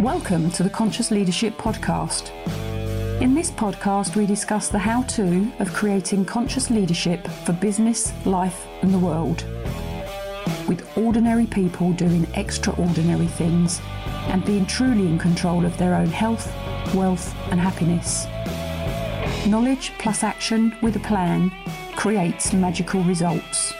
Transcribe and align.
Welcome 0.00 0.52
to 0.52 0.62
the 0.62 0.70
Conscious 0.70 1.10
Leadership 1.10 1.54
Podcast. 1.54 2.30
In 3.20 3.34
this 3.34 3.50
podcast, 3.50 4.14
we 4.14 4.26
discuss 4.26 4.68
the 4.68 4.78
how 4.78 5.02
to 5.02 5.50
of 5.58 5.74
creating 5.74 6.24
conscious 6.24 6.70
leadership 6.70 7.26
for 7.26 7.52
business, 7.52 8.12
life, 8.24 8.68
and 8.82 8.94
the 8.94 8.98
world. 8.98 9.44
With 10.68 10.88
ordinary 10.96 11.46
people 11.46 11.92
doing 11.94 12.28
extraordinary 12.34 13.26
things 13.26 13.80
and 14.28 14.44
being 14.44 14.66
truly 14.66 15.08
in 15.08 15.18
control 15.18 15.66
of 15.66 15.76
their 15.78 15.96
own 15.96 16.06
health, 16.06 16.46
wealth, 16.94 17.34
and 17.50 17.58
happiness. 17.58 18.28
Knowledge 19.48 19.90
plus 19.98 20.22
action 20.22 20.76
with 20.80 20.94
a 20.94 21.00
plan 21.00 21.50
creates 21.96 22.52
magical 22.52 23.02
results. 23.02 23.74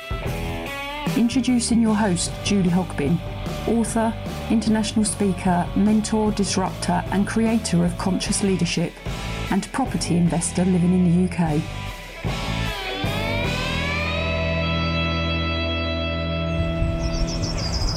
Introducing 1.17 1.81
your 1.81 1.95
host, 1.95 2.33
Julie 2.43 2.71
Hogbin, 2.71 3.21
author, 3.69 4.15
international 4.51 5.05
speaker, 5.05 5.69
mentor, 5.77 6.33
disruptor, 6.33 7.05
and 7.13 7.27
creator 7.27 7.85
of 7.85 7.97
conscious 7.99 8.43
leadership, 8.43 8.93
and 9.51 9.71
property 9.73 10.17
investor 10.17 10.65
living 10.65 10.93
in 10.93 11.05
the 11.05 11.29
UK. 11.29 11.63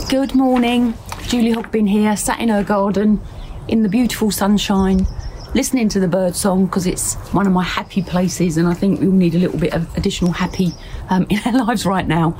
Good 0.09 0.35
morning, 0.35 0.93
Julie 1.27 1.53
Hogbin 1.53 1.87
here, 1.89 2.17
sat 2.17 2.39
in 2.41 2.49
her 2.49 2.63
garden 2.63 3.21
in 3.69 3.83
the 3.83 3.89
beautiful 3.89 4.29
sunshine, 4.29 5.07
listening 5.55 5.87
to 5.87 6.01
the 6.01 6.07
bird 6.07 6.35
song 6.35 6.65
because 6.65 6.85
it's 6.85 7.15
one 7.33 7.47
of 7.47 7.53
my 7.53 7.63
happy 7.63 8.01
places, 8.01 8.57
and 8.57 8.67
I 8.67 8.73
think 8.73 8.99
we 8.99 9.07
all 9.07 9.13
need 9.13 9.35
a 9.35 9.39
little 9.39 9.57
bit 9.57 9.73
of 9.73 9.95
additional 9.95 10.33
happy 10.33 10.73
um, 11.09 11.25
in 11.29 11.39
our 11.45 11.65
lives 11.65 11.85
right 11.85 12.05
now. 12.05 12.37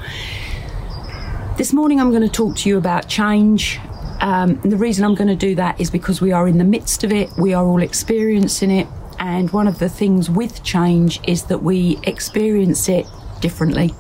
This 1.58 1.74
morning, 1.74 2.00
I'm 2.00 2.10
going 2.12 2.24
to 2.24 2.30
talk 2.30 2.56
to 2.58 2.70
you 2.70 2.78
about 2.78 3.08
change. 3.08 3.80
Um, 4.20 4.56
the 4.62 4.78
reason 4.78 5.04
I'm 5.04 5.16
going 5.16 5.28
to 5.28 5.36
do 5.36 5.54
that 5.56 5.80
is 5.80 5.92
because 5.92 6.22
we 6.22 6.32
are 6.32 6.48
in 6.48 6.58
the 6.58 6.64
midst 6.64 7.04
of 7.04 7.12
it, 7.12 7.30
we 7.38 7.54
are 7.54 7.66
all 7.66 7.82
experiencing 7.82 8.72
it, 8.72 8.88
and 9.20 9.52
one 9.52 9.68
of 9.68 9.78
the 9.78 9.90
things 9.90 10.30
with 10.30 10.64
change 10.64 11.20
is 11.28 11.44
that 11.44 11.62
we 11.62 12.00
experience 12.04 12.88
it 12.90 13.06
differently 13.42 13.94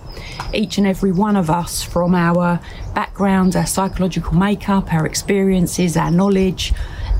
each 0.53 0.77
and 0.77 0.87
every 0.87 1.11
one 1.11 1.35
of 1.35 1.49
us 1.49 1.81
from 1.83 2.15
our 2.15 2.59
backgrounds, 2.93 3.55
our 3.55 3.65
psychological 3.65 4.33
makeup, 4.33 4.93
our 4.93 5.05
experiences, 5.05 5.97
our 5.97 6.11
knowledge, 6.11 6.73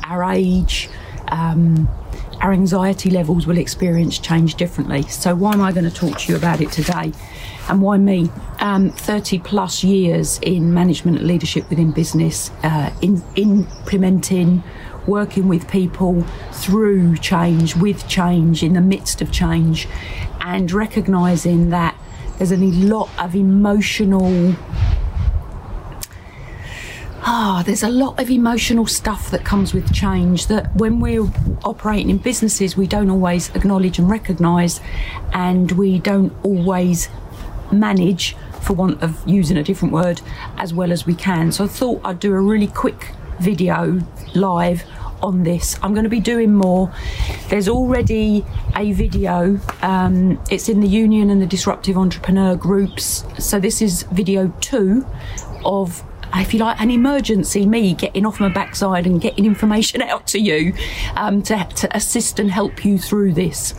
our 0.03 0.23
age, 0.23 0.89
um, 1.29 1.89
our 2.41 2.51
anxiety 2.51 3.09
levels 3.09 3.45
will 3.45 3.57
experience 3.57 4.17
change 4.17 4.55
differently. 4.55 5.03
So, 5.03 5.35
why 5.35 5.53
am 5.53 5.61
I 5.61 5.71
going 5.71 5.89
to 5.89 5.93
talk 5.93 6.19
to 6.19 6.31
you 6.31 6.37
about 6.37 6.59
it 6.59 6.71
today? 6.71 7.13
And 7.69 7.81
why 7.81 7.97
me? 7.97 8.29
Um, 8.59 8.89
30 8.89 9.39
plus 9.39 9.83
years 9.83 10.39
in 10.39 10.73
management 10.73 11.19
and 11.19 11.27
leadership 11.27 11.69
within 11.69 11.91
business, 11.91 12.49
uh, 12.63 12.91
in, 13.01 13.23
implementing, 13.35 14.63
working 15.05 15.47
with 15.47 15.69
people 15.69 16.23
through 16.51 17.17
change, 17.17 17.75
with 17.75 18.07
change, 18.07 18.63
in 18.63 18.73
the 18.73 18.81
midst 18.81 19.21
of 19.21 19.31
change, 19.31 19.87
and 20.41 20.71
recognizing 20.71 21.69
that 21.69 21.95
there's 22.37 22.51
a 22.51 22.57
lot 22.57 23.09
of 23.19 23.35
emotional 23.35 24.55
ah, 27.23 27.63
there's 27.65 27.83
a 27.83 27.89
lot 27.89 28.19
of 28.19 28.29
emotional 28.29 28.85
stuff 28.85 29.31
that 29.31 29.45
comes 29.45 29.73
with 29.73 29.93
change 29.93 30.47
that 30.47 30.75
when 30.75 30.99
we're 30.99 31.27
operating 31.63 32.09
in 32.09 32.17
businesses, 32.17 32.75
we 32.75 32.87
don't 32.87 33.09
always 33.09 33.53
acknowledge 33.55 33.99
and 33.99 34.09
recognise, 34.09 34.81
and 35.33 35.71
we 35.73 35.99
don't 35.99 36.33
always 36.43 37.09
manage, 37.71 38.35
for 38.61 38.73
want 38.73 39.01
of 39.01 39.27
using 39.27 39.57
a 39.57 39.63
different 39.63 39.93
word, 39.93 40.21
as 40.57 40.73
well 40.73 40.91
as 40.91 41.05
we 41.05 41.15
can. 41.15 41.51
So 41.51 41.63
I 41.63 41.67
thought 41.67 42.01
I'd 42.03 42.19
do 42.19 42.33
a 42.33 42.41
really 42.41 42.67
quick 42.67 43.11
video 43.39 44.01
live 44.35 44.83
on 45.21 45.43
this. 45.43 45.77
I'm 45.83 45.93
going 45.93 46.03
to 46.03 46.09
be 46.09 46.19
doing 46.19 46.53
more. 46.53 46.91
There's 47.49 47.67
already 47.67 48.45
a 48.75 48.91
video. 48.91 49.59
Um, 49.81 50.41
it's 50.49 50.67
in 50.67 50.79
the 50.79 50.87
Union 50.87 51.29
and 51.29 51.41
the 51.41 51.45
Disruptive 51.45 51.97
Entrepreneur 51.97 52.55
groups. 52.55 53.23
So 53.37 53.59
this 53.59 53.81
is 53.81 54.03
video 54.03 54.53
two 54.61 55.05
of 55.63 56.03
if 56.35 56.53
you 56.53 56.59
like, 56.59 56.79
an 56.79 56.89
emergency 56.91 57.65
me 57.65 57.93
getting 57.93 58.25
off 58.25 58.39
my 58.39 58.49
backside 58.49 59.05
and 59.05 59.19
getting 59.21 59.45
information 59.45 60.01
out 60.01 60.27
to 60.27 60.39
you 60.39 60.73
um, 61.15 61.41
to, 61.43 61.67
to 61.75 61.95
assist 61.95 62.39
and 62.39 62.51
help 62.51 62.85
you 62.85 62.97
through 62.97 63.33
this. 63.33 63.73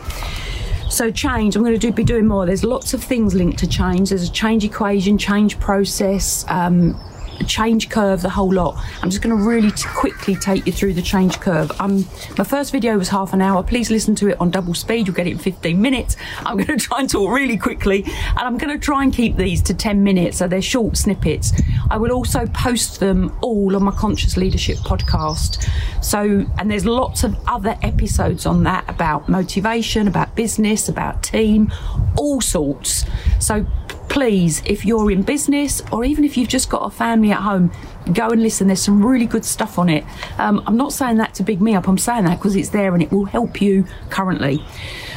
So 0.89 1.09
change, 1.09 1.55
I'm 1.55 1.63
going 1.63 1.73
to 1.73 1.79
do, 1.79 1.91
be 1.91 2.03
doing 2.03 2.27
more. 2.27 2.45
There's 2.45 2.63
lots 2.63 2.93
of 2.93 3.03
things 3.03 3.33
linked 3.33 3.57
to 3.59 3.67
change. 3.67 4.09
There's 4.09 4.29
a 4.29 4.31
change 4.31 4.63
equation, 4.63 5.17
change 5.17 5.59
process, 5.59 6.45
um, 6.49 6.99
change 7.43 7.89
curve, 7.89 8.21
the 8.21 8.29
whole 8.29 8.53
lot. 8.53 8.77
I'm 9.01 9.09
just 9.09 9.21
going 9.21 9.37
to 9.37 9.43
really 9.43 9.71
t- 9.71 9.87
quickly 9.89 10.35
take 10.35 10.65
you 10.65 10.71
through 10.71 10.93
the 10.93 11.01
change 11.01 11.39
curve. 11.39 11.71
Um, 11.79 12.05
my 12.37 12.43
first 12.43 12.71
video 12.71 12.97
was 12.97 13.09
half 13.09 13.33
an 13.33 13.41
hour. 13.41 13.63
Please 13.63 13.89
listen 13.89 14.15
to 14.15 14.29
it 14.29 14.39
on 14.39 14.51
double 14.51 14.73
speed. 14.73 15.07
You'll 15.07 15.15
get 15.15 15.27
it 15.27 15.31
in 15.31 15.37
15 15.37 15.81
minutes. 15.81 16.15
I'm 16.39 16.57
going 16.57 16.77
to 16.77 16.85
try 16.85 16.99
and 16.99 17.09
talk 17.09 17.31
really 17.31 17.57
quickly, 17.57 18.03
and 18.03 18.39
I'm 18.39 18.57
going 18.57 18.77
to 18.77 18.83
try 18.83 19.03
and 19.03 19.13
keep 19.13 19.35
these 19.35 19.61
to 19.63 19.73
10 19.73 20.03
minutes, 20.03 20.37
so 20.37 20.47
they're 20.47 20.61
short 20.61 20.97
snippets. 20.97 21.53
I 21.89 21.97
will 21.97 22.11
also 22.11 22.45
post 22.47 22.99
them 22.99 23.35
all 23.41 23.75
on 23.75 23.83
my 23.83 23.91
Conscious 23.91 24.37
Leadership 24.37 24.77
podcast. 24.77 25.69
So, 26.03 26.45
and 26.57 26.69
there's 26.69 26.85
lots 26.85 27.23
of 27.23 27.37
other 27.47 27.77
episodes 27.81 28.45
on 28.45 28.63
that 28.63 28.89
about 28.89 29.29
motivation, 29.29 30.07
about 30.07 30.35
business, 30.35 30.89
about 30.89 31.23
team, 31.23 31.71
all 32.17 32.41
sorts. 32.41 33.05
So 33.39 33.65
please, 34.13 34.61
if 34.67 34.85
you're 34.85 35.09
in 35.09 35.23
business 35.23 35.81
or 35.91 36.05
even 36.05 36.23
if 36.23 36.37
you've 36.37 36.47
just 36.47 36.69
got 36.69 36.85
a 36.85 36.89
family 36.91 37.31
at 37.31 37.41
home, 37.41 37.71
go 38.13 38.29
and 38.29 38.43
listen. 38.43 38.67
There's 38.67 38.79
some 38.79 39.03
really 39.03 39.25
good 39.25 39.43
stuff 39.43 39.79
on 39.79 39.89
it. 39.89 40.05
Um, 40.37 40.61
I'm 40.67 40.77
not 40.77 40.93
saying 40.93 41.17
that 41.17 41.33
to 41.35 41.43
big 41.43 41.59
me 41.59 41.73
up, 41.73 41.87
I'm 41.87 41.97
saying 41.97 42.25
that 42.25 42.37
because 42.37 42.55
it's 42.55 42.69
there 42.69 42.93
and 42.93 43.01
it 43.01 43.11
will 43.11 43.25
help 43.25 43.59
you 43.59 43.85
currently. 44.11 44.63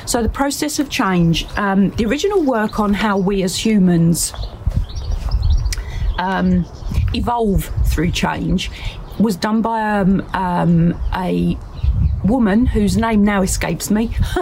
So, 0.06 0.22
the 0.22 0.30
process 0.30 0.78
of 0.78 0.88
change, 0.88 1.46
um, 1.58 1.90
the 1.90 2.06
original 2.06 2.42
work 2.42 2.80
on 2.80 2.94
how 2.94 3.18
we 3.18 3.42
as 3.42 3.54
humans 3.54 4.32
um, 6.16 6.64
evolve 7.12 7.70
through 7.86 8.12
change 8.12 8.70
was 9.20 9.36
done 9.36 9.60
by 9.60 9.98
um, 9.98 10.22
um, 10.32 10.98
a 11.14 11.58
woman 12.24 12.64
whose 12.64 12.96
name 12.96 13.22
now 13.24 13.42
escapes 13.42 13.90
me. 13.90 14.16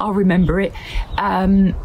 I'll 0.00 0.14
remember 0.14 0.60
it. 0.60 0.72
Um, 1.16 1.76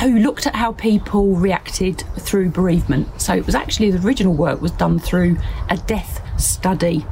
who 0.00 0.18
looked 0.18 0.46
at 0.46 0.54
how 0.54 0.72
people 0.72 1.34
reacted 1.34 2.04
through 2.18 2.50
bereavement. 2.50 3.20
So 3.20 3.34
it 3.34 3.46
was 3.46 3.54
actually 3.54 3.90
the 3.90 4.06
original 4.06 4.34
work 4.34 4.60
was 4.60 4.72
done 4.72 4.98
through 4.98 5.38
a 5.70 5.76
death 5.76 6.22
study. 6.40 7.06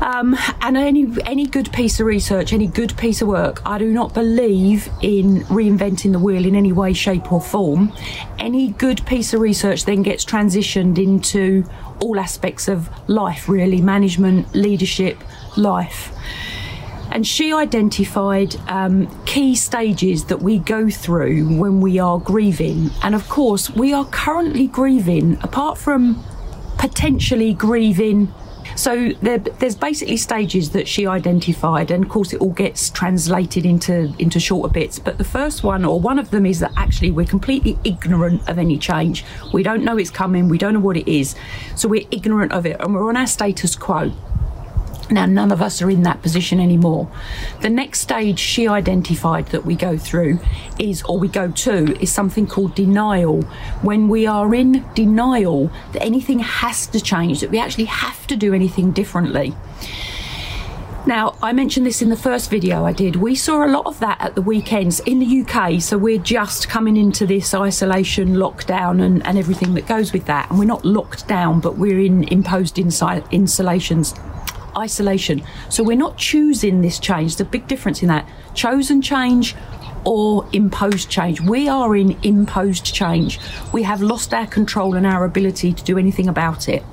Um, 0.00 0.36
and 0.60 0.76
any 0.76 1.06
any 1.24 1.46
good 1.46 1.72
piece 1.72 2.00
of 2.00 2.06
research, 2.06 2.52
any 2.52 2.66
good 2.66 2.94
piece 2.98 3.22
of 3.22 3.28
work, 3.28 3.62
I 3.64 3.78
do 3.78 3.90
not 3.90 4.12
believe 4.12 4.90
in 5.00 5.40
reinventing 5.44 6.12
the 6.12 6.18
wheel 6.18 6.44
in 6.44 6.54
any 6.54 6.70
way, 6.72 6.92
shape, 6.92 7.32
or 7.32 7.40
form. 7.40 7.92
Any 8.38 8.72
good 8.72 9.04
piece 9.06 9.32
of 9.32 9.40
research 9.40 9.86
then 9.86 10.02
gets 10.02 10.24
transitioned 10.24 10.98
into 10.98 11.64
all 12.00 12.20
aspects 12.20 12.68
of 12.68 12.90
life, 13.08 13.48
really 13.48 13.80
management, 13.80 14.54
leadership, 14.54 15.18
life 15.56 16.12
and 17.16 17.26
she 17.26 17.50
identified 17.50 18.54
um, 18.68 19.08
key 19.24 19.54
stages 19.54 20.26
that 20.26 20.42
we 20.42 20.58
go 20.58 20.90
through 20.90 21.46
when 21.56 21.80
we 21.80 21.98
are 21.98 22.18
grieving. 22.18 22.90
And 23.02 23.14
of 23.14 23.26
course, 23.30 23.70
we 23.70 23.94
are 23.94 24.04
currently 24.04 24.66
grieving, 24.66 25.38
apart 25.42 25.78
from 25.78 26.22
potentially 26.76 27.54
grieving. 27.54 28.30
So 28.74 29.12
there, 29.22 29.38
there's 29.38 29.74
basically 29.74 30.18
stages 30.18 30.72
that 30.72 30.86
she 30.86 31.06
identified, 31.06 31.90
and 31.90 32.04
of 32.04 32.10
course 32.10 32.34
it 32.34 32.42
all 32.42 32.52
gets 32.52 32.90
translated 32.90 33.64
into 33.64 34.14
into 34.18 34.38
shorter 34.38 34.70
bits. 34.70 34.98
But 34.98 35.16
the 35.16 35.24
first 35.24 35.62
one, 35.62 35.86
or 35.86 35.98
one 35.98 36.18
of 36.18 36.28
them, 36.30 36.44
is 36.44 36.60
that 36.60 36.72
actually 36.76 37.12
we're 37.12 37.24
completely 37.24 37.78
ignorant 37.82 38.46
of 38.46 38.58
any 38.58 38.76
change. 38.76 39.24
We 39.54 39.62
don't 39.62 39.84
know 39.84 39.96
it's 39.96 40.10
coming. 40.10 40.50
We 40.50 40.58
don't 40.58 40.74
know 40.74 40.80
what 40.80 40.98
it 40.98 41.10
is, 41.10 41.34
so 41.76 41.88
we're 41.88 42.06
ignorant 42.10 42.52
of 42.52 42.66
it, 42.66 42.78
and 42.78 42.94
we're 42.94 43.08
on 43.08 43.16
our 43.16 43.26
status 43.26 43.74
quo. 43.74 44.12
Now, 45.10 45.24
none 45.26 45.52
of 45.52 45.62
us 45.62 45.80
are 45.82 45.90
in 45.90 46.02
that 46.02 46.20
position 46.22 46.58
anymore. 46.58 47.08
The 47.60 47.70
next 47.70 48.00
stage 48.00 48.40
she 48.40 48.66
identified 48.66 49.46
that 49.48 49.64
we 49.64 49.76
go 49.76 49.96
through 49.96 50.40
is, 50.80 51.02
or 51.04 51.18
we 51.18 51.28
go 51.28 51.50
to, 51.50 52.00
is 52.02 52.12
something 52.12 52.46
called 52.46 52.74
denial. 52.74 53.42
When 53.82 54.08
we 54.08 54.26
are 54.26 54.52
in 54.52 54.84
denial 54.94 55.70
that 55.92 56.02
anything 56.02 56.40
has 56.40 56.88
to 56.88 57.00
change, 57.00 57.40
that 57.40 57.50
we 57.50 57.58
actually 57.60 57.84
have 57.84 58.26
to 58.26 58.36
do 58.36 58.52
anything 58.52 58.90
differently. 58.90 59.54
Now, 61.06 61.36
I 61.40 61.52
mentioned 61.52 61.86
this 61.86 62.02
in 62.02 62.08
the 62.08 62.16
first 62.16 62.50
video 62.50 62.84
I 62.84 62.92
did. 62.92 63.14
We 63.14 63.36
saw 63.36 63.64
a 63.64 63.70
lot 63.70 63.86
of 63.86 64.00
that 64.00 64.20
at 64.20 64.34
the 64.34 64.42
weekends 64.42 64.98
in 64.98 65.20
the 65.20 65.42
UK. 65.42 65.80
So 65.80 65.96
we're 65.96 66.18
just 66.18 66.68
coming 66.68 66.96
into 66.96 67.26
this 67.26 67.54
isolation, 67.54 68.34
lockdown, 68.34 69.00
and, 69.00 69.24
and 69.24 69.38
everything 69.38 69.74
that 69.74 69.86
goes 69.86 70.12
with 70.12 70.24
that. 70.24 70.50
And 70.50 70.58
we're 70.58 70.64
not 70.64 70.84
locked 70.84 71.28
down, 71.28 71.60
but 71.60 71.78
we're 71.78 72.00
in 72.00 72.24
imposed 72.24 72.74
insi- 72.74 73.30
insulations 73.30 74.14
isolation. 74.76 75.42
So 75.68 75.82
we're 75.82 75.96
not 75.96 76.16
choosing 76.16 76.80
this 76.82 76.98
change. 76.98 77.36
The 77.36 77.44
big 77.44 77.66
difference 77.66 78.02
in 78.02 78.08
that. 78.08 78.28
Chosen 78.54 79.02
change 79.02 79.54
or 80.04 80.48
imposed 80.52 81.10
change. 81.10 81.40
We 81.40 81.68
are 81.68 81.96
in 81.96 82.16
imposed 82.22 82.94
change. 82.94 83.40
We 83.72 83.82
have 83.82 84.00
lost 84.02 84.32
our 84.32 84.46
control 84.46 84.94
and 84.94 85.06
our 85.06 85.24
ability 85.24 85.72
to 85.72 85.84
do 85.84 85.98
anything 85.98 86.28
about 86.28 86.68
it. 86.68 86.84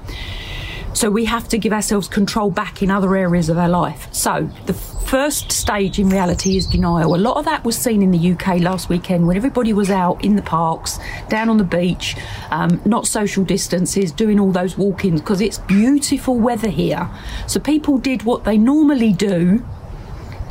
So 0.94 1.10
we 1.10 1.26
have 1.26 1.48
to 1.50 1.58
give 1.58 1.74
ourselves 1.74 2.08
control 2.08 2.52
back 2.52 2.84
in 2.84 2.92
other 2.92 3.16
areas 3.16 3.50
of 3.50 3.58
our 3.58 3.70
life. 3.70 4.08
So 4.14 4.50
the 4.68 4.74
first 4.74 5.52
stage 5.52 6.00
in 6.00 6.10
reality 6.10 6.56
is 6.56 6.68
denial. 6.68 7.16
A 7.16 7.18
lot 7.18 7.38
of 7.38 7.46
that 7.46 7.64
was 7.66 7.78
seen 7.78 8.02
in 8.02 8.12
the 8.12 8.32
UK 8.32 8.60
last 8.60 8.90
weekend 8.90 9.28
when 9.28 9.36
everybody 9.36 9.74
was 9.74 9.90
out 9.90 10.24
in 10.24 10.36
the 10.36 10.42
parks, 10.42 11.00
down 11.30 11.50
on 11.50 11.58
the 11.58 11.64
beach, 11.64 12.16
um, 12.52 12.82
not 12.86 13.08
social 13.08 13.44
distances, 13.44 14.12
doing 14.12 14.40
all 14.40 14.52
those 14.52 14.78
walk 14.78 15.04
ins 15.06 15.20
because 15.20 15.42
it's 15.42 15.58
beautiful 15.60 16.40
weather 16.40 16.70
here. 16.70 17.10
So 17.48 17.60
people 17.60 17.98
did 17.98 18.24
what 18.24 18.44
they 18.44 18.58
normally 18.58 19.14
do 19.14 19.66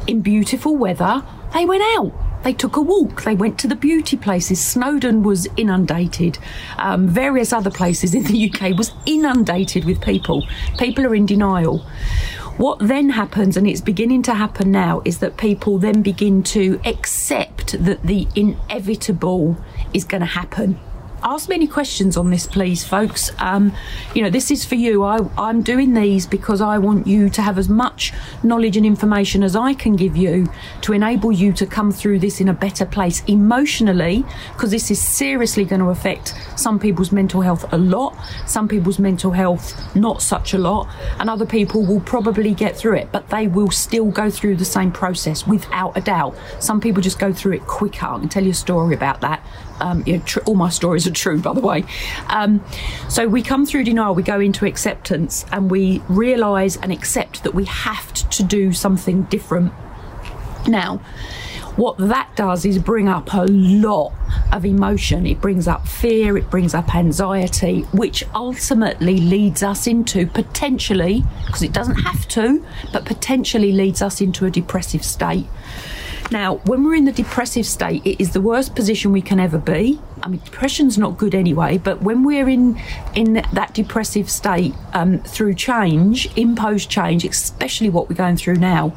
in 0.07 0.21
beautiful 0.21 0.77
weather. 0.77 1.23
They 1.55 1.67
went 1.67 1.83
out 1.97 2.13
they 2.45 2.53
took 2.53 2.77
a 2.77 2.81
walk. 2.81 3.23
They 3.23 3.35
went 3.35 3.59
to 3.61 3.69
the 3.69 3.77
beauty 3.77 4.17
places. 4.17 4.63
Snowdon 4.63 5.23
was 5.23 5.49
inundated. 5.57 6.39
Um, 6.79 7.09
various 7.09 7.53
other 7.53 7.71
places 7.71 8.15
in 8.15 8.25
the 8.25 8.51
UK 8.51 8.77
was 8.77 8.93
inundated 9.07 9.85
with 9.85 10.01
people. 10.01 10.45
People 10.79 11.07
are 11.07 11.15
in 11.15 11.27
denial. 11.27 11.79
What 12.59 12.79
then 12.81 13.11
happens, 13.11 13.57
and 13.57 13.67
it's 13.67 13.81
beginning 13.81 14.23
to 14.25 14.35
happen 14.35 14.71
now, 14.71 15.03
is 15.05 15.19
that 15.19 15.37
people 15.37 15.79
then 15.79 16.03
begin 16.03 16.43
to 16.45 16.81
accept 16.85 17.83
that 17.85 18.03
the 18.03 18.29
inevitable 18.35 19.57
is 19.95 20.05
going 20.05 20.21
to 20.21 20.27
happen 20.27 20.79
ask 21.23 21.49
me 21.49 21.55
any 21.55 21.67
questions 21.67 22.17
on 22.17 22.31
this, 22.31 22.47
please, 22.47 22.85
folks. 22.85 23.31
Um, 23.39 23.73
you 24.15 24.23
know, 24.23 24.31
this 24.31 24.51
is 24.51 24.65
for 24.65 24.75
you. 24.75 25.03
I, 25.05 25.19
I'm 25.39 25.63
doing 25.63 25.95
these 25.95 26.27
because 26.27 26.61
I 26.61 26.79
want 26.79 27.07
you 27.07 27.29
to 27.31 27.43
have 27.43 27.59
as 27.59 27.69
much 27.69 28.13
knowledge 28.43 28.77
and 28.77 28.85
information 28.85 29.43
as 29.43 29.57
I 29.57 29.75
can 29.75 29.97
give 29.97 30.17
you 30.17 30.49
to 30.83 30.93
enable 30.93 31.33
you 31.33 31.53
to 31.55 31.67
come 31.67 31.93
through 31.93 32.19
this 32.21 32.41
in 32.41 32.49
a 32.49 32.53
better 32.53 32.87
place 32.87 33.23
emotionally, 33.27 34.25
because 34.53 34.71
this 34.71 34.91
is 34.91 35.01
seriously 35.01 35.65
going 35.65 35.81
to 35.81 35.89
affect 35.89 36.35
some 36.57 36.79
people's 36.79 37.13
mental 37.13 37.41
health 37.41 37.65
a 37.73 37.79
lot, 37.79 38.17
some 38.47 38.69
people's 38.69 38.99
mental 38.99 39.33
health 39.33 39.95
not 39.95 40.23
such 40.23 40.55
a 40.55 40.59
lot, 40.59 40.89
and 41.19 41.31
other 41.31 41.47
people 41.47 41.85
will 41.85 42.01
probably 42.01 42.55
get 42.55 42.77
through 42.77 42.97
it, 42.97 43.11
but 43.13 43.29
they 43.31 43.47
will 43.47 43.71
still 43.71 44.11
go 44.11 44.31
through 44.31 44.57
the 44.57 44.65
same 44.65 44.91
process 44.91 45.47
without 45.47 45.97
a 45.97 46.01
doubt. 46.01 46.37
Some 46.61 46.81
people 46.81 47.03
just 47.03 47.19
go 47.19 47.33
through 47.33 47.53
it 47.53 47.67
quicker. 47.67 48.07
I 48.07 48.19
can 48.19 48.29
tell 48.29 48.45
you 48.45 48.51
a 48.51 48.55
story 48.55 48.95
about 48.95 49.21
that. 49.21 49.45
Um, 49.83 50.05
tr- 50.25 50.41
all 50.47 50.55
my 50.55 50.71
stories 50.71 51.07
are 51.09 51.13
true, 51.13 51.41
by 51.41 51.53
the 51.53 51.61
way. 51.61 51.85
Um, 52.29 52.65
so 53.09 53.27
we 53.27 53.43
come 53.43 53.67
through 53.67 53.85
denial, 53.85 54.15
we 54.15 54.23
go 54.23 54.39
into 54.39 54.65
acceptance, 54.65 55.45
and 55.51 55.71
we 55.71 56.03
realise 56.09 56.77
and 56.77 56.93
accept 56.93 57.43
that 57.43 57.55
we 57.55 57.65
have 57.65 58.13
to 58.31 58.43
do 58.45 58.73
something 58.73 59.25
different. 59.25 59.73
Now, 60.69 61.01
what 61.77 61.97
that 61.99 62.29
does 62.37 62.65
is 62.65 62.79
bring 62.79 63.09
up 63.09 63.33
a 63.33 63.47
lot 63.47 64.13
of 64.53 64.65
emotion. 64.65 65.27
It 65.27 65.41
brings 65.41 65.67
up 65.67 65.89
fear, 65.89 66.37
it 66.37 66.51
brings 66.51 66.75
up 66.75 66.95
anxiety, 66.95 67.81
which 67.93 68.25
ultimately 68.35 69.17
leads 69.17 69.63
us 69.63 69.87
into 69.87 70.27
potentially, 70.27 71.25
because 71.47 71.63
it 71.63 71.73
doesn't 71.73 71.97
have 72.03 72.29
to, 72.29 72.65
but 72.93 73.05
potentially 73.07 73.73
leads 73.73 74.03
us 74.03 74.21
into 74.21 74.45
a 74.45 74.51
depressive 74.51 75.03
state. 75.03 75.47
Now, 76.31 76.57
when 76.65 76.85
we're 76.85 76.95
in 76.95 77.05
the 77.05 77.13
depressive 77.13 77.67
state, 77.67 78.07
it 78.07 78.21
is 78.21 78.33
the 78.33 78.41
worst 78.41 78.75
position 78.75 79.13
we 79.13 79.21
can 79.23 79.39
ever 79.39 79.59
be. 79.59 80.01
I 80.23 80.29
mean, 80.29 80.41
depression's 80.45 80.97
not 80.97 81.19
good 81.19 81.35
anyway, 81.35 81.79
but 81.79 82.03
when 82.03 82.23
we're 82.23 82.49
in 82.49 82.81
in 83.15 83.35
that 83.53 83.75
depressive 83.75 84.31
state 84.31 84.75
um, 84.95 85.19
through 85.21 85.55
change, 85.55 86.35
imposed 86.37 86.89
change, 86.89 87.25
especially 87.25 87.91
what 87.91 88.09
we're 88.09 88.17
going 88.17 88.37
through 88.37 88.57
now, 88.57 88.95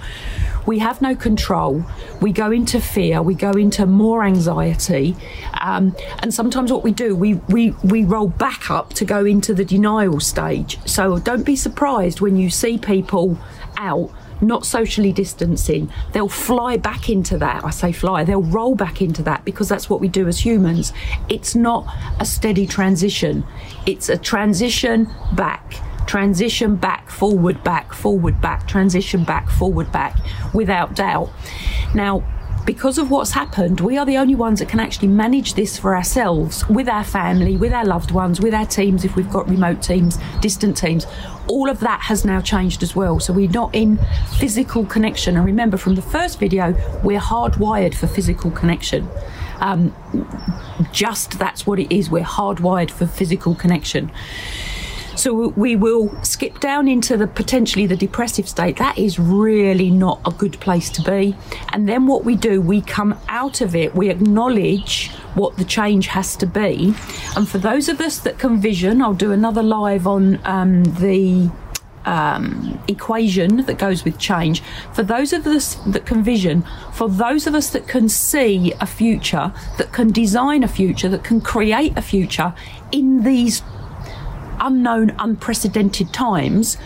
we 0.66 0.80
have 0.80 1.02
no 1.02 1.16
control. 1.16 1.84
We 2.22 2.32
go 2.32 2.52
into 2.52 2.80
fear. 2.80 3.22
We 3.22 3.34
go 3.34 3.52
into 3.52 3.86
more 3.86 4.24
anxiety, 4.24 5.16
um, 5.62 5.96
and 6.20 6.34
sometimes 6.34 6.72
what 6.72 6.84
we 6.84 6.92
do, 6.92 7.16
we 7.16 7.36
we 7.50 7.72
we 7.84 8.04
roll 8.04 8.30
back 8.30 8.70
up 8.70 8.94
to 8.94 9.06
go 9.06 9.26
into 9.26 9.54
the 9.54 9.66
denial 9.66 10.20
stage. 10.20 10.80
So 10.88 11.20
don't 11.20 11.44
be 11.44 11.56
surprised 11.56 12.22
when 12.22 12.38
you 12.38 12.50
see 12.50 12.78
people 12.78 13.38
out 13.78 14.12
not 14.42 14.66
socially 14.66 15.12
distancing, 15.12 15.92
they'll 16.14 16.30
fly 16.30 16.78
back 16.78 17.10
into 17.10 17.38
that. 17.38 17.64
I 17.64 17.70
say 17.70 17.92
fly, 17.92 18.24
they'll 18.24 18.42
roll 18.42 18.76
back 18.76 19.02
into 19.02 19.24
that 19.24 19.46
because 19.46 19.70
that's 19.70 19.90
what 19.90 20.02
we 20.02 20.08
do 20.08 20.28
as 20.28 20.40
humans. 20.40 20.94
It's 21.30 21.56
not 21.56 21.88
a 22.20 22.26
steady 22.26 22.68
transition, 22.68 23.46
it's 23.86 24.10
a 24.10 24.18
transition 24.18 25.10
back. 25.34 25.76
Transition 26.08 26.76
back, 26.76 27.10
forward, 27.10 27.64
back, 27.64 27.92
forward, 27.92 28.40
back, 28.40 28.68
transition 28.68 29.24
back, 29.24 29.50
forward, 29.50 29.92
back, 29.92 30.16
without 30.54 30.96
doubt. 30.96 31.32
Now, 31.96 32.24
because 32.66 32.98
of 32.98 33.12
what's 33.12 33.32
happened, 33.32 33.80
we 33.80 33.98
are 33.98 34.06
the 34.06 34.18
only 34.18 34.34
ones 34.34 34.60
that 34.60 34.68
can 34.68 34.80
actually 34.80 35.08
manage 35.08 35.54
this 35.54 35.78
for 35.78 35.96
ourselves, 35.96 36.68
with 36.68 36.90
our 36.90 37.04
family, 37.04 37.56
with 37.58 37.72
our 37.72 37.86
loved 37.86 38.12
ones, 38.12 38.42
with 38.42 38.54
our 38.54 38.66
teams, 38.66 39.06
if 39.06 39.16
we've 39.16 39.30
got 39.30 39.48
remote 39.48 39.84
teams, 39.84 40.18
distant 40.42 40.76
teams. 40.76 41.06
All 41.48 41.70
of 41.70 41.80
that 41.82 42.02
has 42.02 42.26
now 42.26 42.42
changed 42.42 42.82
as 42.82 42.96
well. 42.96 43.20
So 43.20 43.34
we're 43.34 43.50
not 43.50 43.76
in 43.76 44.00
physical 44.38 44.86
connection. 44.86 45.38
And 45.38 45.46
remember 45.46 45.78
from 45.78 45.94
the 45.94 46.02
first 46.02 46.40
video, 46.40 46.72
we're 47.04 47.20
hardwired 47.20 47.94
for 47.94 48.08
physical 48.08 48.50
connection. 48.50 49.08
Um, 49.60 49.96
just 50.92 51.38
that's 51.38 51.68
what 51.68 51.80
it 51.80 51.96
is. 51.96 52.10
We're 52.10 52.24
hardwired 52.24 52.90
for 52.90 53.06
physical 53.06 53.54
connection. 53.54 54.12
So 55.16 55.50
we 55.50 55.76
will 55.76 56.12
skip 56.24 56.60
down 56.60 56.88
into 56.88 57.18
the 57.18 57.28
potentially 57.28 57.88
the 57.88 57.96
depressive 57.96 58.48
state. 58.48 58.78
That 58.78 58.98
is 58.98 59.18
really 59.20 59.90
not 59.90 60.20
a 60.26 60.32
good 60.32 60.60
place 60.60 60.90
to 60.92 61.02
be. 61.02 61.36
And 61.70 61.88
then 61.88 62.06
what 62.08 62.26
we 62.26 62.36
do, 62.36 62.62
we 62.62 62.82
come 62.82 63.18
out 63.30 63.62
of 63.62 63.76
it, 63.76 63.96
we 63.96 64.10
acknowledge 64.10 65.12
what 65.36 65.58
the 65.58 65.66
change 65.66 66.08
has 66.08 66.36
to 66.38 66.46
be. 66.46 66.94
And 67.36 67.48
for 67.48 67.58
those 67.58 67.90
of 67.90 68.02
us 68.02 68.20
that 68.20 68.40
can 68.40 68.60
vision, 68.60 69.02
I'll 69.02 69.14
do 69.14 69.32
another 69.32 69.64
live 69.64 70.08
on 70.08 70.40
um, 70.46 70.84
the 70.84 71.50
um, 72.06 72.80
equation 72.88 73.66
that 73.66 73.78
goes 73.78 74.06
with 74.06 74.18
change. 74.18 74.62
For 74.94 75.04
those 75.04 75.34
of 75.34 75.46
us 75.48 75.76
that 75.88 76.06
can 76.06 76.24
vision, 76.24 76.64
for 76.94 77.10
those 77.10 77.48
of 77.48 77.56
us 77.56 77.70
that 77.72 77.88
can 77.88 78.10
see 78.10 78.74
a 78.80 78.86
future, 78.86 79.52
that 79.78 79.92
can 79.92 80.12
design 80.12 80.64
a 80.64 80.68
future, 80.68 81.10
that 81.10 81.24
can 81.24 81.42
create 81.42 81.98
a 81.98 82.02
future 82.02 82.54
in 82.92 83.24
these 83.24 83.64
unknown, 84.60 85.16
unprecedented 85.20 86.14
times, 86.14 86.78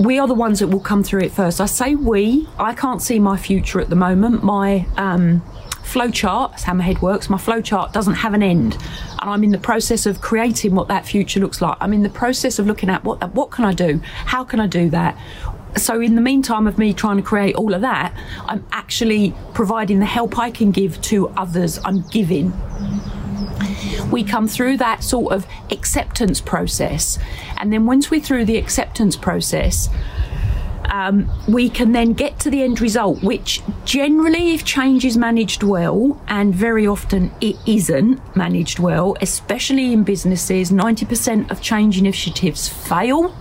we 0.00 0.18
are 0.18 0.26
the 0.26 0.34
ones 0.34 0.58
that 0.60 0.68
will 0.68 0.80
come 0.80 1.02
through 1.02 1.20
it 1.20 1.32
first. 1.32 1.60
I 1.60 1.66
say 1.66 1.94
we, 1.94 2.48
I 2.58 2.74
can't 2.74 3.02
see 3.02 3.18
my 3.18 3.36
future 3.36 3.80
at 3.80 3.88
the 3.88 3.96
moment. 3.96 4.42
My 4.42 4.86
um, 4.96 5.42
flow 5.84 6.10
chart, 6.10 6.52
that's 6.52 6.62
how 6.64 6.74
my 6.74 6.84
head 6.84 7.02
works, 7.02 7.28
my 7.28 7.38
flow 7.38 7.60
chart 7.60 7.92
doesn't 7.92 8.14
have 8.14 8.34
an 8.34 8.42
end. 8.42 8.74
And 9.20 9.30
I'm 9.30 9.44
in 9.44 9.50
the 9.50 9.58
process 9.58 10.06
of 10.06 10.20
creating 10.20 10.74
what 10.74 10.88
that 10.88 11.06
future 11.06 11.40
looks 11.40 11.60
like. 11.60 11.76
I'm 11.80 11.92
in 11.92 12.02
the 12.02 12.08
process 12.08 12.58
of 12.58 12.66
looking 12.66 12.88
at 12.88 13.04
what 13.04 13.32
what 13.34 13.50
can 13.50 13.64
I 13.64 13.72
do? 13.72 14.00
How 14.02 14.42
can 14.44 14.58
I 14.58 14.66
do 14.66 14.90
that? 14.90 15.16
So 15.76 16.00
in 16.00 16.16
the 16.16 16.20
meantime 16.20 16.66
of 16.66 16.78
me 16.78 16.92
trying 16.92 17.16
to 17.16 17.22
create 17.22 17.54
all 17.54 17.72
of 17.72 17.80
that, 17.80 18.14
I'm 18.46 18.64
actually 18.72 19.34
providing 19.54 20.00
the 20.00 20.06
help 20.06 20.38
I 20.38 20.50
can 20.50 20.70
give 20.70 21.00
to 21.02 21.28
others. 21.30 21.78
I'm 21.84 22.02
giving 22.08 22.52
we 24.10 24.24
come 24.24 24.48
through 24.48 24.76
that 24.78 25.02
sort 25.02 25.32
of 25.32 25.46
acceptance 25.70 26.40
process. 26.40 27.18
And 27.58 27.72
then 27.72 27.86
once 27.86 28.10
we're 28.10 28.20
through 28.20 28.44
the 28.44 28.56
acceptance 28.56 29.16
process, 29.16 29.88
um, 30.92 31.30
we 31.48 31.70
can 31.70 31.92
then 31.92 32.12
get 32.12 32.38
to 32.40 32.50
the 32.50 32.62
end 32.62 32.80
result, 32.80 33.22
which 33.22 33.62
generally, 33.84 34.52
if 34.52 34.64
change 34.64 35.04
is 35.04 35.16
managed 35.16 35.62
well, 35.62 36.20
and 36.28 36.54
very 36.54 36.86
often 36.86 37.32
it 37.40 37.56
isn't 37.66 38.20
managed 38.36 38.78
well, 38.78 39.16
especially 39.22 39.92
in 39.92 40.04
businesses, 40.04 40.70
90% 40.70 41.50
of 41.50 41.62
change 41.62 41.98
initiatives 41.98 42.68
fail. 42.68 43.34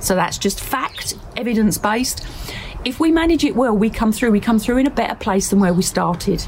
So 0.00 0.14
that's 0.14 0.38
just 0.38 0.60
fact, 0.60 1.14
evidence 1.36 1.78
based. 1.78 2.26
If 2.84 3.00
we 3.00 3.10
manage 3.10 3.44
it 3.44 3.54
well, 3.54 3.76
we 3.76 3.90
come 3.90 4.12
through, 4.12 4.30
we 4.30 4.40
come 4.40 4.58
through 4.58 4.78
in 4.78 4.86
a 4.86 4.90
better 4.90 5.14
place 5.14 5.50
than 5.50 5.60
where 5.60 5.74
we 5.74 5.82
started. 5.82 6.44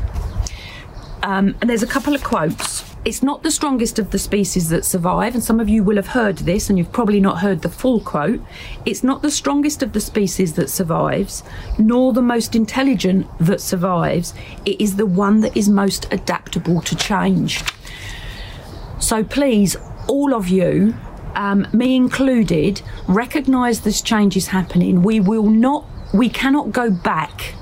Um, 1.22 1.54
and 1.60 1.68
there's 1.68 1.82
a 1.82 1.86
couple 1.86 2.14
of 2.14 2.22
quotes 2.22 2.95
it's 3.06 3.22
not 3.22 3.44
the 3.44 3.52
strongest 3.52 4.00
of 4.00 4.10
the 4.10 4.18
species 4.18 4.68
that 4.70 4.84
survive, 4.84 5.32
and 5.34 5.42
some 5.42 5.60
of 5.60 5.68
you 5.68 5.84
will 5.84 5.94
have 5.94 6.08
heard 6.08 6.38
this, 6.38 6.68
and 6.68 6.76
you've 6.76 6.90
probably 6.90 7.20
not 7.20 7.38
heard 7.38 7.62
the 7.62 7.68
full 7.68 8.00
quote. 8.00 8.40
It's 8.84 9.04
not 9.04 9.22
the 9.22 9.30
strongest 9.30 9.80
of 9.84 9.92
the 9.92 10.00
species 10.00 10.54
that 10.54 10.68
survives, 10.68 11.44
nor 11.78 12.12
the 12.12 12.20
most 12.20 12.56
intelligent 12.56 13.28
that 13.38 13.60
survives. 13.60 14.34
It 14.64 14.80
is 14.80 14.96
the 14.96 15.06
one 15.06 15.38
that 15.42 15.56
is 15.56 15.68
most 15.68 16.12
adaptable 16.12 16.80
to 16.80 16.96
change. 16.96 17.62
So 18.98 19.22
please, 19.22 19.76
all 20.08 20.34
of 20.34 20.48
you, 20.48 20.96
um, 21.36 21.68
me 21.72 21.94
included, 21.94 22.82
recognise 23.06 23.82
this 23.82 24.02
change 24.02 24.36
is 24.36 24.48
happening. 24.48 25.04
We 25.04 25.20
will 25.20 25.48
not, 25.48 25.86
we 26.12 26.28
cannot 26.28 26.72
go 26.72 26.90
back 26.90 27.54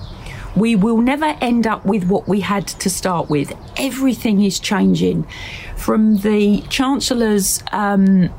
we 0.57 0.77
will 0.77 0.99
never 0.99 1.37
end 1.41 1.67
up 1.67 1.85
with 1.85 2.05
what 2.05 2.29
we 2.29 2.41
had 2.41 2.67
to 2.69 2.91
start 2.91 3.29
with. 3.29 3.53
Everything 3.77 4.43
is 4.43 4.59
changing. 4.59 5.27
From 5.77 6.19
the 6.19 6.63
Chancellor's 6.69 7.63
um, 7.73 8.31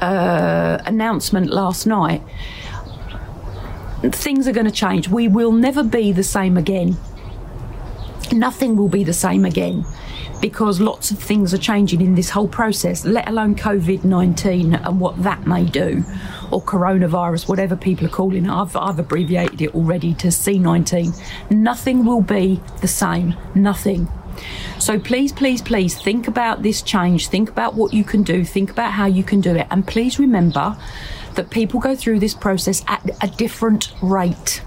uh, 0.00 0.78
announcement 0.84 1.50
last 1.50 1.86
night, 1.86 2.22
things 4.02 4.48
are 4.48 4.52
going 4.52 4.66
to 4.66 4.72
change. 4.72 5.08
We 5.08 5.28
will 5.28 5.52
never 5.52 5.82
be 5.82 6.12
the 6.12 6.24
same 6.24 6.56
again. 6.56 6.96
Nothing 8.34 8.76
will 8.76 8.88
be 8.88 9.04
the 9.04 9.12
same 9.12 9.44
again 9.44 9.84
because 10.40 10.80
lots 10.80 11.10
of 11.10 11.18
things 11.18 11.54
are 11.54 11.58
changing 11.58 12.02
in 12.02 12.14
this 12.14 12.28
whole 12.28 12.48
process, 12.48 13.04
let 13.04 13.26
alone 13.28 13.54
COVID 13.54 14.04
19 14.04 14.74
and 14.74 15.00
what 15.00 15.22
that 15.22 15.46
may 15.46 15.64
do, 15.64 16.04
or 16.50 16.60
coronavirus, 16.62 17.48
whatever 17.48 17.76
people 17.76 18.06
are 18.06 18.10
calling 18.10 18.44
it. 18.44 18.50
I've, 18.50 18.76
I've 18.76 18.98
abbreviated 18.98 19.62
it 19.62 19.74
already 19.74 20.12
to 20.14 20.28
C19. 20.28 21.50
Nothing 21.50 22.04
will 22.04 22.20
be 22.20 22.60
the 22.82 22.88
same. 22.88 23.34
Nothing. 23.54 24.08
So 24.78 24.98
please, 24.98 25.32
please, 25.32 25.62
please 25.62 25.98
think 26.00 26.28
about 26.28 26.62
this 26.62 26.82
change. 26.82 27.28
Think 27.28 27.48
about 27.48 27.74
what 27.74 27.94
you 27.94 28.04
can 28.04 28.22
do. 28.22 28.44
Think 28.44 28.70
about 28.70 28.92
how 28.92 29.06
you 29.06 29.22
can 29.22 29.40
do 29.40 29.54
it. 29.54 29.66
And 29.70 29.86
please 29.86 30.18
remember 30.18 30.76
that 31.36 31.50
people 31.50 31.80
go 31.80 31.96
through 31.96 32.20
this 32.20 32.34
process 32.34 32.84
at 32.86 33.02
a 33.22 33.28
different 33.28 33.92
rate. 34.02 34.62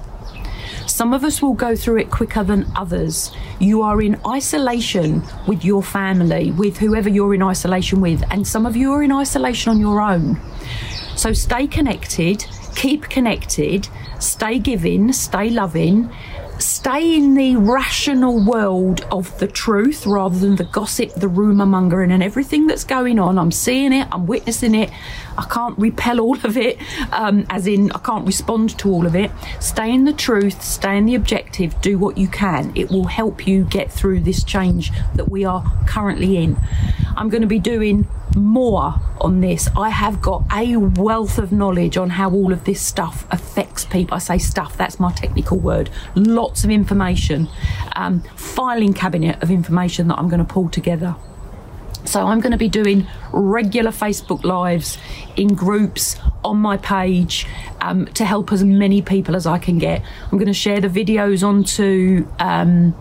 Some 0.97 1.13
of 1.13 1.23
us 1.23 1.43
will 1.43 1.53
go 1.53 1.75
through 1.75 1.97
it 1.97 2.09
quicker 2.09 2.43
than 2.43 2.65
others. 2.75 3.31
You 3.59 3.83
are 3.83 4.01
in 4.01 4.19
isolation 4.25 5.21
with 5.45 5.63
your 5.63 5.83
family, 5.83 6.49
with 6.49 6.75
whoever 6.75 7.07
you're 7.07 7.35
in 7.35 7.43
isolation 7.43 8.01
with, 8.01 8.23
and 8.31 8.47
some 8.47 8.65
of 8.65 8.75
you 8.75 8.91
are 8.93 9.03
in 9.03 9.11
isolation 9.11 9.69
on 9.69 9.79
your 9.79 10.01
own. 10.01 10.41
So 11.15 11.33
stay 11.33 11.67
connected, 11.67 12.47
keep 12.75 13.09
connected, 13.09 13.87
stay 14.17 14.57
giving, 14.57 15.13
stay 15.13 15.51
loving, 15.51 16.09
stay 16.77 17.15
in 17.15 17.33
the 17.33 17.55
rational 17.55 18.39
world 18.45 19.01
of 19.11 19.35
the 19.39 19.47
truth 19.47 20.05
rather 20.05 20.37
than 20.37 20.57
the 20.57 20.63
gossip, 20.65 21.11
the 21.15 21.27
rumour 21.27 21.65
mongering, 21.65 22.11
and 22.11 22.21
everything 22.21 22.67
that's 22.67 22.83
going 22.83 23.17
on. 23.17 23.39
I'm 23.39 23.51
seeing 23.51 23.91
it, 23.91 24.07
I'm 24.11 24.27
witnessing 24.27 24.75
it. 24.75 24.91
I 25.39 25.45
can't 25.45 25.75
repel 25.79 26.19
all 26.19 26.37
of 26.45 26.55
it, 26.55 26.77
um, 27.11 27.47
as 27.49 27.65
in, 27.65 27.91
I 27.93 27.97
can't 27.97 28.27
respond 28.27 28.77
to 28.77 28.91
all 28.91 29.07
of 29.07 29.15
it. 29.15 29.31
Stay 29.59 29.91
in 29.91 30.05
the 30.05 30.13
truth, 30.13 30.61
stay 30.61 30.95
in 30.97 31.07
the 31.07 31.15
objective, 31.15 31.81
do 31.81 31.97
what 31.97 32.15
you 32.15 32.27
can. 32.27 32.71
It 32.75 32.91
will 32.91 33.07
help 33.07 33.47
you 33.47 33.63
get 33.63 33.91
through 33.91 34.19
this 34.19 34.43
change 34.43 34.91
that 35.15 35.31
we 35.31 35.45
are 35.45 35.63
currently 35.87 36.37
in. 36.37 36.57
I'm 37.15 37.29
going 37.29 37.41
to 37.41 37.47
be 37.47 37.59
doing 37.59 38.07
more 38.35 38.95
on 39.21 39.41
this. 39.41 39.69
I 39.75 39.89
have 39.89 40.21
got 40.21 40.43
a 40.53 40.77
wealth 40.77 41.37
of 41.37 41.51
knowledge 41.51 41.97
on 41.97 42.11
how 42.11 42.31
all 42.31 42.51
of 42.53 42.65
this 42.65 42.81
stuff 42.81 43.25
affects 43.31 43.85
people. 43.85 44.15
I 44.15 44.19
say 44.19 44.37
stuff, 44.37 44.77
that's 44.77 44.99
my 44.99 45.11
technical 45.11 45.57
word. 45.57 45.89
Lots 46.15 46.63
of 46.63 46.69
information, 46.69 47.47
um, 47.95 48.21
filing 48.35 48.93
cabinet 48.93 49.41
of 49.41 49.51
information 49.51 50.07
that 50.09 50.17
I'm 50.19 50.29
going 50.29 50.45
to 50.45 50.53
pull 50.53 50.69
together. 50.69 51.15
So 52.05 52.25
I'm 52.25 52.39
going 52.39 52.53
to 52.53 52.57
be 52.57 52.69
doing 52.69 53.05
regular 53.33 53.91
Facebook 53.91 54.45
Lives 54.45 54.97
in 55.35 55.49
groups 55.55 56.15
on 56.43 56.57
my 56.57 56.77
page 56.77 57.45
um, 57.81 58.05
to 58.07 58.23
help 58.23 58.53
as 58.53 58.63
many 58.63 59.01
people 59.01 59.35
as 59.35 59.45
I 59.45 59.57
can 59.57 59.77
get. 59.77 60.01
I'm 60.31 60.37
going 60.37 60.47
to 60.47 60.53
share 60.53 60.79
the 60.79 60.87
videos 60.87 61.45
onto. 61.45 62.27
Um, 62.39 62.95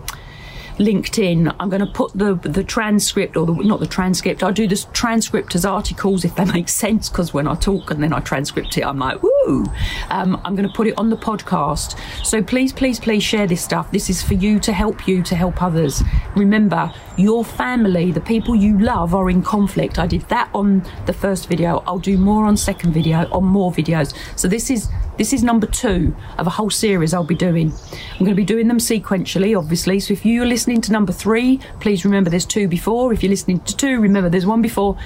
LinkedIn. 0.77 1.55
I'm 1.59 1.69
going 1.69 1.85
to 1.85 1.91
put 1.91 2.13
the 2.13 2.35
the 2.35 2.63
transcript 2.63 3.35
or 3.35 3.45
the, 3.45 3.53
not 3.53 3.79
the 3.79 3.87
transcript. 3.87 4.43
I 4.43 4.51
do 4.51 4.67
this 4.67 4.85
transcript 4.93 5.55
as 5.55 5.65
articles 5.65 6.23
if 6.23 6.35
they 6.35 6.45
make 6.45 6.69
sense 6.69 7.09
because 7.09 7.33
when 7.33 7.47
I 7.47 7.55
talk 7.55 7.91
and 7.91 8.01
then 8.01 8.13
I 8.13 8.19
transcript 8.19 8.77
it, 8.77 8.85
I'm 8.85 8.99
like, 8.99 9.21
woo. 9.21 9.65
Um, 10.09 10.39
I'm 10.45 10.55
going 10.55 10.67
to 10.67 10.73
put 10.73 10.87
it 10.87 10.97
on 10.97 11.09
the 11.09 11.17
podcast. 11.17 11.97
So 12.25 12.41
please, 12.41 12.71
please, 12.71 12.99
please 12.99 13.23
share 13.23 13.47
this 13.47 13.63
stuff. 13.63 13.91
This 13.91 14.09
is 14.09 14.21
for 14.21 14.35
you 14.35 14.59
to 14.59 14.73
help 14.73 15.07
you 15.07 15.23
to 15.23 15.35
help 15.35 15.61
others. 15.61 16.03
Remember, 16.35 16.93
your 17.17 17.43
family, 17.43 18.11
the 18.11 18.21
people 18.21 18.55
you 18.55 18.77
love, 18.77 19.15
are 19.15 19.29
in 19.29 19.41
conflict. 19.41 19.97
I 19.97 20.07
did 20.07 20.21
that 20.23 20.49
on 20.53 20.85
the 21.05 21.13
first 21.13 21.49
video. 21.49 21.83
I'll 21.87 21.99
do 21.99 22.17
more 22.17 22.45
on 22.45 22.55
second 22.55 22.93
video, 22.93 23.27
on 23.31 23.45
more 23.45 23.71
videos. 23.71 24.13
So 24.37 24.47
this 24.47 24.69
is 24.69 24.89
this 25.17 25.33
is 25.33 25.43
number 25.43 25.67
two 25.67 26.15
of 26.37 26.47
a 26.47 26.51
whole 26.51 26.69
series 26.69 27.13
I'll 27.13 27.23
be 27.23 27.35
doing. 27.35 27.71
I'm 27.71 28.19
going 28.19 28.31
to 28.31 28.35
be 28.35 28.45
doing 28.45 28.67
them 28.67 28.77
sequentially, 28.77 29.57
obviously. 29.57 29.99
So 29.99 30.13
if 30.13 30.25
you're 30.25 30.45
listening 30.45 30.81
to 30.81 30.91
number 30.91 31.11
three, 31.11 31.59
please 31.79 32.05
remember 32.05 32.29
there's 32.29 32.45
two 32.45 32.67
before. 32.67 33.13
If 33.13 33.23
you're 33.23 33.31
listening 33.31 33.59
to 33.61 33.75
two, 33.75 33.99
remember 33.99 34.29
there's 34.29 34.45
one 34.45 34.61
before, 34.61 34.97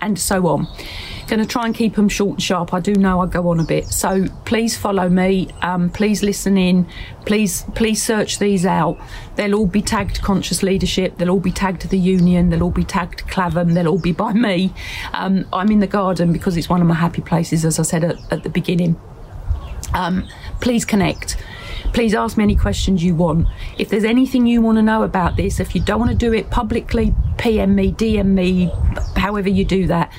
and 0.00 0.18
so 0.18 0.46
on. 0.46 0.68
Going 1.26 1.40
to 1.40 1.46
try 1.46 1.64
and 1.64 1.74
keep 1.74 1.94
them 1.94 2.10
short 2.10 2.32
and 2.34 2.42
sharp. 2.42 2.74
I 2.74 2.80
do 2.80 2.94
know 2.94 3.20
I 3.20 3.26
go 3.26 3.48
on 3.48 3.58
a 3.58 3.64
bit, 3.64 3.86
so 3.86 4.26
please 4.44 4.76
follow 4.76 5.08
me. 5.08 5.48
Um, 5.62 5.88
please 5.88 6.22
listen 6.22 6.58
in. 6.58 6.86
Please, 7.24 7.64
please 7.74 8.02
search 8.02 8.38
these 8.38 8.66
out. 8.66 8.98
They'll 9.36 9.54
all 9.54 9.66
be 9.66 9.80
tagged 9.80 10.20
Conscious 10.20 10.62
Leadership. 10.62 11.16
They'll 11.16 11.30
all 11.30 11.40
be 11.40 11.50
tagged 11.50 11.88
the 11.88 11.98
Union. 11.98 12.50
They'll 12.50 12.62
all 12.62 12.70
be 12.70 12.84
tagged 12.84 13.26
Clavum. 13.26 13.72
They'll 13.72 13.88
all 13.88 13.98
be 13.98 14.12
by 14.12 14.34
me. 14.34 14.74
Um, 15.14 15.46
I'm 15.52 15.70
in 15.70 15.80
the 15.80 15.86
garden 15.86 16.32
because 16.32 16.58
it's 16.58 16.68
one 16.68 16.82
of 16.82 16.86
my 16.86 16.94
happy 16.94 17.22
places, 17.22 17.64
as 17.64 17.78
I 17.78 17.82
said 17.82 18.04
at, 18.04 18.32
at 18.32 18.42
the 18.42 18.50
beginning. 18.50 19.00
Um, 19.94 20.28
please 20.60 20.84
connect. 20.84 21.36
Please 21.94 22.12
ask 22.12 22.36
me 22.36 22.42
any 22.42 22.56
questions 22.56 23.04
you 23.04 23.14
want. 23.14 23.46
If 23.78 23.88
there's 23.88 24.02
anything 24.02 24.46
you 24.46 24.60
want 24.60 24.78
to 24.78 24.82
know 24.82 25.04
about 25.04 25.36
this, 25.36 25.60
if 25.60 25.76
you 25.76 25.80
don't 25.80 26.00
want 26.00 26.10
to 26.10 26.16
do 26.16 26.32
it 26.32 26.50
publicly, 26.50 27.14
PM 27.38 27.76
me, 27.76 27.92
DM 27.92 28.26
me, 28.26 28.72
however 29.16 29.48
you 29.48 29.64
do 29.64 29.86
that. 29.86 30.12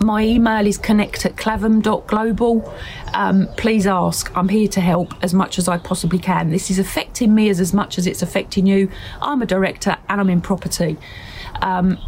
My 0.00 0.22
email 0.22 0.66
is 0.66 0.78
connect 0.78 1.26
at 1.26 1.36
clavum.global. 1.36 2.74
Um, 3.12 3.46
please 3.58 3.86
ask. 3.86 4.34
I'm 4.34 4.48
here 4.48 4.68
to 4.68 4.80
help 4.80 5.12
as 5.22 5.34
much 5.34 5.58
as 5.58 5.68
I 5.68 5.76
possibly 5.76 6.18
can. 6.18 6.50
This 6.50 6.70
is 6.70 6.78
affecting 6.78 7.34
me 7.34 7.50
as, 7.50 7.60
as 7.60 7.74
much 7.74 7.98
as 7.98 8.06
it's 8.06 8.22
affecting 8.22 8.66
you. 8.66 8.90
I'm 9.20 9.42
a 9.42 9.46
director 9.46 9.98
and 10.08 10.22
I'm 10.22 10.30
in 10.30 10.40
property. 10.40 10.96
Um, 11.60 11.98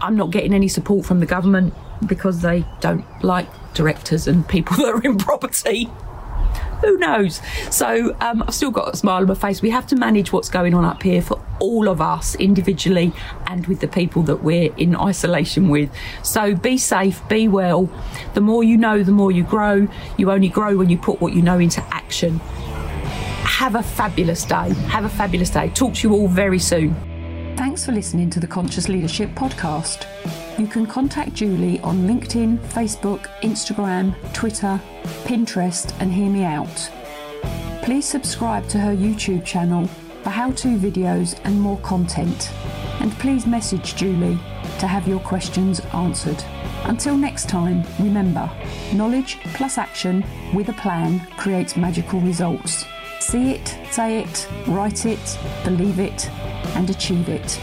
I'm 0.00 0.14
not 0.14 0.30
getting 0.30 0.54
any 0.54 0.68
support 0.68 1.04
from 1.04 1.18
the 1.18 1.26
government 1.26 1.74
because 2.06 2.42
they 2.42 2.64
don't 2.78 3.04
like 3.24 3.48
directors 3.74 4.28
and 4.28 4.48
people 4.48 4.76
that 4.84 4.94
are 4.94 5.02
in 5.02 5.18
property 5.18 5.90
who 6.80 6.96
knows? 6.98 7.40
So 7.70 8.16
um, 8.20 8.42
I've 8.42 8.54
still 8.54 8.70
got 8.70 8.94
a 8.94 8.96
smile 8.96 9.22
on 9.22 9.28
my 9.28 9.34
face. 9.34 9.62
We 9.62 9.70
have 9.70 9.86
to 9.88 9.96
manage 9.96 10.32
what's 10.32 10.48
going 10.48 10.74
on 10.74 10.84
up 10.84 11.02
here 11.02 11.22
for 11.22 11.42
all 11.60 11.88
of 11.88 12.00
us 12.00 12.34
individually 12.36 13.12
and 13.46 13.66
with 13.66 13.80
the 13.80 13.88
people 13.88 14.22
that 14.22 14.42
we're 14.42 14.72
in 14.76 14.96
isolation 14.96 15.68
with. 15.68 15.90
So 16.22 16.54
be 16.54 16.78
safe, 16.78 17.26
be 17.28 17.48
well. 17.48 17.90
The 18.34 18.40
more 18.40 18.62
you 18.62 18.76
know, 18.76 19.02
the 19.02 19.12
more 19.12 19.32
you 19.32 19.44
grow. 19.44 19.88
You 20.16 20.30
only 20.30 20.48
grow 20.48 20.76
when 20.76 20.88
you 20.88 20.98
put 20.98 21.20
what 21.20 21.32
you 21.32 21.42
know 21.42 21.58
into 21.58 21.82
action. 21.94 22.38
Have 22.38 23.74
a 23.74 23.82
fabulous 23.82 24.44
day. 24.44 24.72
Have 24.88 25.04
a 25.04 25.08
fabulous 25.08 25.50
day. 25.50 25.70
Talk 25.70 25.94
to 25.94 26.08
you 26.08 26.14
all 26.14 26.28
very 26.28 26.58
soon. 26.58 26.94
Thanks 27.56 27.84
for 27.84 27.92
listening 27.92 28.30
to 28.30 28.40
the 28.40 28.46
Conscious 28.46 28.88
Leadership 28.88 29.30
Podcast. 29.30 30.06
You 30.58 30.66
can 30.66 30.86
contact 30.86 31.34
Julie 31.34 31.78
on 31.80 32.08
LinkedIn, 32.08 32.58
Facebook, 32.58 33.28
Instagram, 33.42 34.12
Twitter, 34.34 34.80
Pinterest, 35.22 35.94
and 36.00 36.12
hear 36.12 36.28
me 36.28 36.42
out. 36.42 36.90
Please 37.84 38.04
subscribe 38.04 38.66
to 38.70 38.78
her 38.80 38.90
YouTube 38.90 39.44
channel 39.44 39.86
for 40.24 40.30
how 40.30 40.50
to 40.50 40.76
videos 40.76 41.38
and 41.44 41.60
more 41.60 41.78
content. 41.78 42.52
And 42.98 43.12
please 43.20 43.46
message 43.46 43.94
Julie 43.94 44.36
to 44.80 44.88
have 44.88 45.06
your 45.06 45.20
questions 45.20 45.78
answered. 45.92 46.42
Until 46.86 47.16
next 47.16 47.48
time, 47.48 47.84
remember 48.00 48.50
knowledge 48.92 49.38
plus 49.54 49.78
action 49.78 50.24
with 50.52 50.70
a 50.70 50.74
plan 50.74 51.20
creates 51.36 51.76
magical 51.76 52.18
results. 52.20 52.84
See 53.20 53.52
it, 53.52 53.78
say 53.92 54.22
it, 54.22 54.48
write 54.66 55.06
it, 55.06 55.38
believe 55.62 56.00
it, 56.00 56.28
and 56.74 56.90
achieve 56.90 57.28
it. 57.28 57.60